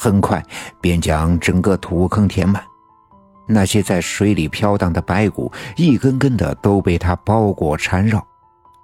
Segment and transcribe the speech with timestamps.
[0.00, 0.40] 很快
[0.80, 2.62] 便将整个土坑填满。
[3.48, 8.24] 那些在水里飘荡的白骨，一根根的都被它包裹缠绕。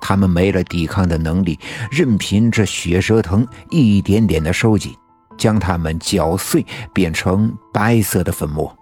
[0.00, 1.58] 它们没了抵抗的能力，
[1.90, 4.94] 任凭这血蛇藤一点点的收紧，
[5.36, 6.64] 将它们搅碎，
[6.94, 8.72] 变成白色的粉末。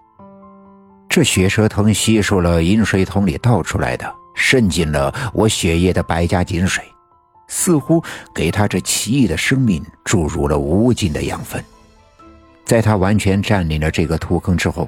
[1.09, 4.05] 这血蛇藤吸收了饮水桶里倒出来的，
[4.35, 6.83] 渗进了我血液的白家井水，
[7.47, 8.03] 似乎
[8.35, 11.63] 给它这奇异的生命注入了无尽的养分。
[12.69, 14.87] 在他完全占领了这个土坑之后，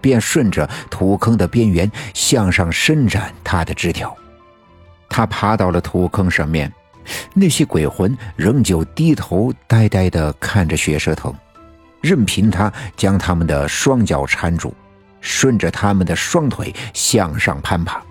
[0.00, 4.16] 便顺着土坑的边缘向上伸展他的枝条。
[5.10, 6.72] 他爬到了土坑上面，
[7.34, 11.34] 那些鬼魂仍旧低头呆呆地看着血蛇藤，
[12.00, 14.72] 任凭他将他们的双脚缠住，
[15.20, 18.02] 顺着他们的双腿向上攀爬。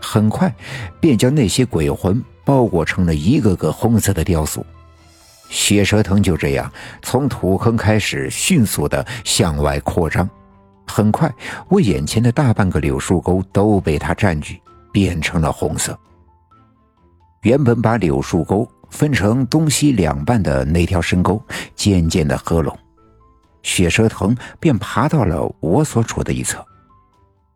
[0.00, 0.50] 很快，
[0.98, 4.64] 便将那些鬼魂包裹成了一个个红色的雕塑。
[5.48, 6.70] 血蛇藤就这样
[7.02, 10.28] 从土坑开始迅速地向外扩张。
[10.86, 11.32] 很快，
[11.68, 14.60] 我眼前的大半个柳树沟都被它占据。
[14.94, 15.98] 变成了红色。
[17.42, 21.42] 原本把柳树沟分成东西两半的那条深沟
[21.74, 22.78] 渐渐的合拢，
[23.64, 26.64] 血蛇藤便爬到了我所处的一侧。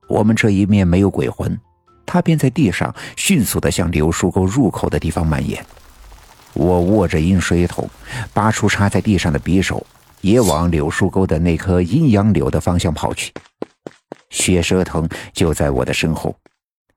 [0.09, 1.57] 我们这一面没有鬼魂，
[2.05, 5.65] 它便在地上迅速的向柳树沟入口的地方蔓延。
[6.55, 7.89] 我握着饮水桶，
[8.33, 9.87] 拔出插在地上的匕首，
[10.21, 13.33] 也往柳树沟的那棵阴阳柳的方向跑去。
[14.31, 16.37] 血蛇藤就在我的身后。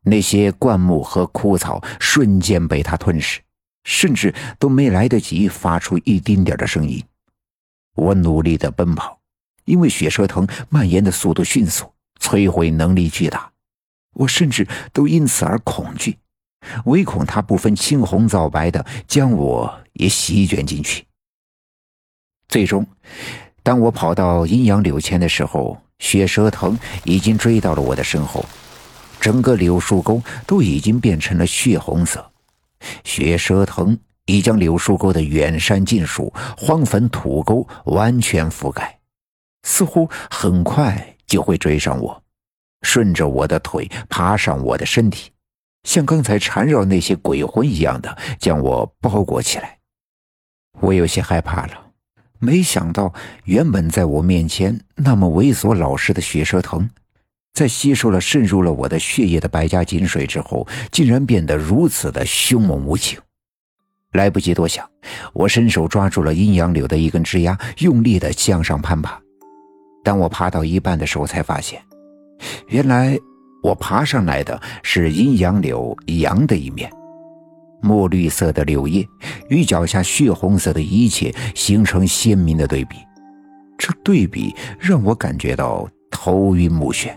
[0.04, 3.40] 那些灌木和枯草瞬间被它吞噬，
[3.84, 7.04] 甚至都没来得及发出一丁点的声音。
[7.96, 9.20] 我努力的奔跑，
[9.66, 11.86] 因为血蛇藤蔓延的速度迅速，
[12.20, 13.52] 摧毁能力巨大。
[14.16, 16.18] 我甚至都因此而恐惧，
[16.86, 21.06] 唯恐他不分青红皂白的将我也席卷进去。
[22.48, 22.86] 最终，
[23.64, 28.46] 当我跑到阴阳柳前的时候，血蛇藤已经追到了我的身后。
[29.20, 32.32] 整个柳树沟都已经变成了血红色，
[33.04, 33.96] 血蛇藤
[34.26, 39.00] 已将柳树沟的远山近树、荒坟土沟完全覆盖，
[39.62, 42.24] 似乎很快就会追上我，
[42.82, 45.32] 顺着我的腿爬上我的身体，
[45.84, 49.78] 像刚才缠绕那些鬼魂一样的将我包裹起来。
[50.80, 51.88] 我有些害怕了，
[52.40, 53.14] 没想到
[53.46, 56.90] 原本在我面前那么猥琐老实的血蛇藤。
[57.54, 63.20] 在吸收了渗入了我的血液的白家井水之后，竟然变得如此的凶猛无情。
[64.14, 64.90] 来不及多想，
[65.34, 69.22] 我伸手抓住了阴阳柳的一根枝丫，用力的向上攀爬。
[70.02, 71.84] 当我爬到一半的时候，才发现，
[72.68, 73.20] 原来
[73.62, 76.92] 我爬上来的是阴阳柳阳的一面。
[77.82, 79.08] 墨绿色的柳叶
[79.50, 82.98] 与脚下血红色的一切形成鲜明的对比，
[83.78, 87.10] 这对比让我感觉到头晕目眩。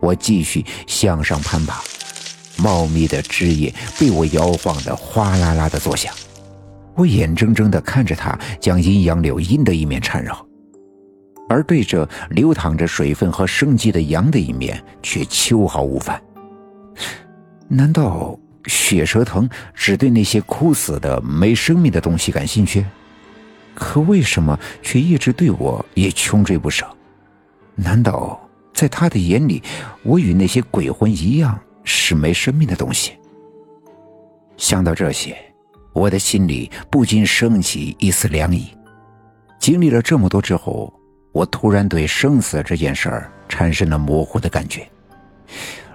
[0.00, 1.82] 我继续向上攀爬，
[2.56, 6.14] 茂密的枝叶被我摇晃得哗啦啦的作响。
[6.94, 10.45] 我眼睁睁地看着它将阴阳柳阴的一面缠绕，
[11.48, 16.20] 而对着流淌着水分和生机的羊的一面却秋毫无犯。
[17.68, 22.84] 难道血蛇藤只对那些枯死的没生命的东西感兴趣？
[23.74, 26.86] 可为什么却一直对我也穷追不舍？
[27.74, 28.40] 难道？
[28.72, 29.62] 在他的眼里，
[30.02, 33.12] 我与那些鬼魂一样是没生命的东西。
[34.58, 35.34] 想到这些，
[35.94, 38.66] 我的心里不禁升起一丝凉意。
[39.58, 40.92] 经历了这么多之后，
[41.36, 44.88] 我突然对生死这件事儿产生了模糊的感觉。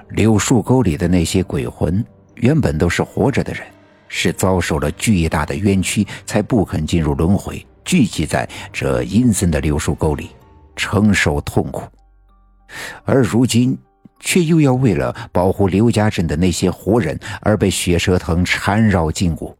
[0.09, 3.65] 柳树沟里的那些鬼魂原本都是活着的人，
[4.07, 10.29] 是遭受了巨大的冤屈才不肯进入轮回，聚集在这阴森的柳树沟里，
[10.75, 11.81] 承受痛苦。
[13.03, 13.75] 而如今，
[14.19, 19.51] 却又要为了保护刘家镇的那些活人而被血蛇藤缠绕禁锢。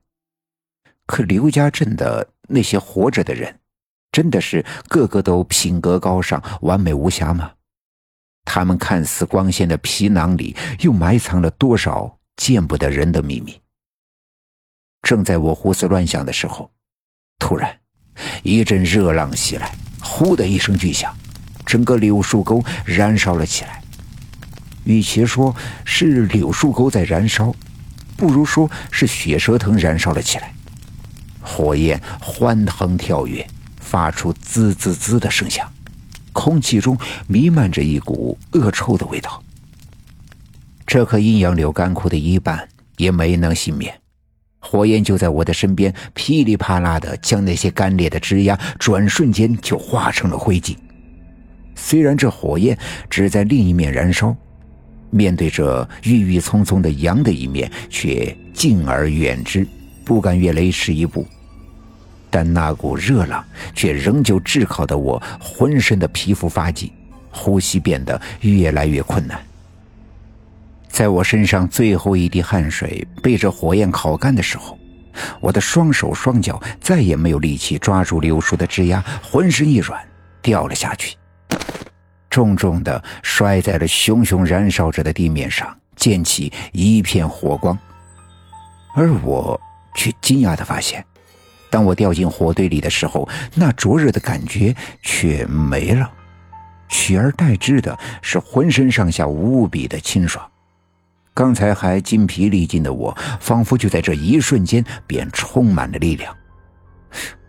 [1.07, 3.51] 可刘家镇的那些活着的人，
[4.11, 7.51] 真的是个个都品格高尚、完美无瑕吗？
[8.43, 13.61] 他们看似光鲜的皮囊里，又埋藏了多少见不得人的秘密？
[15.01, 16.69] 正在我胡思乱想的时候，
[17.39, 17.79] 突然，
[18.43, 21.15] 一阵热浪袭来，呼的一声巨响。
[21.65, 23.81] 整个柳树沟燃烧了起来。
[24.83, 25.55] 与其说
[25.85, 27.55] 是柳树沟在燃烧，
[28.17, 30.53] 不如说是血蛇藤燃烧了起来。
[31.41, 33.47] 火焰欢腾跳跃，
[33.91, 35.69] 发出滋滋滋的声响，
[36.31, 36.97] 空气中
[37.27, 39.43] 弥漫着一股恶臭的味道。
[40.87, 42.65] 这棵阴阳柳干枯的一半
[42.95, 43.93] 也没能幸免，
[44.59, 50.73] 火焰就在我的身边，噼里啪啦的将那些干裂的枝桠转瞬间就化成了灰烬。
[51.75, 52.77] 虽然这火焰
[53.09, 54.33] 只在另一面燃烧，
[55.09, 59.67] 面对着郁郁葱葱的阳的一面，却敬而远之，
[60.05, 61.27] 不敢越雷池一步。
[62.31, 63.45] 但那股热浪
[63.75, 66.91] 却仍旧炙烤的我浑身的皮肤发紧，
[67.29, 69.39] 呼吸变得越来越困难。
[70.87, 74.77] 在我身上最后一滴汗水被这火焰烤干的时候，
[75.39, 80.01] 我的双手双脚再也没有力气抓住柳树的枝桠，浑身一软，
[80.41, 81.15] 掉了下去，
[82.29, 87.77] 重重的摔在了熊熊燃烧着的地面上，溅起一片火光。
[88.95, 89.59] 而我
[89.95, 91.05] 却惊讶的发现。
[91.71, 96.11] 当我掉进火堆里的时候，那灼热的感觉却没了，
[96.89, 100.45] 取而代之的是浑身上下无比的清爽。
[101.33, 106.35] 刚才还筋疲力尽的我，仿佛就在这一瞬间便充满了力量。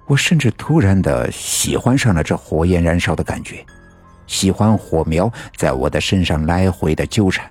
[0.06, 3.66] 我甚至突然的喜欢上了这火焰燃烧的感觉，
[4.28, 7.44] 喜欢火苗在我的身上来回的纠缠，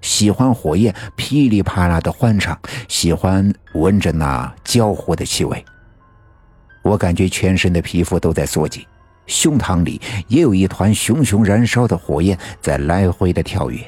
[0.00, 5.64] 喜欢火焰噼里啪啦的欢唱，喜欢闻着那焦火的气味。
[6.82, 8.84] 我感觉全身的皮肤都在缩紧，
[9.26, 13.78] 胸膛里也有一团熊熊燃烧的火焰在来回的跳跃，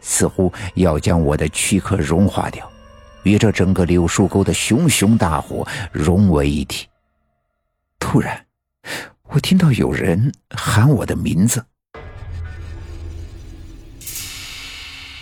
[0.00, 2.68] 似乎要将我的躯壳融化掉，
[3.22, 6.86] 与这整个柳树沟的熊熊大火融为一体。
[7.98, 8.44] 突然，
[9.28, 11.64] 我听到有人喊我的名字。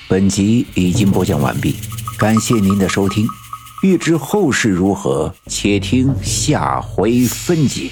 [0.09, 1.77] 本集已经播讲完毕，
[2.19, 3.27] 感谢您的收听。
[3.83, 7.91] 欲知后事如何，且听下回分解。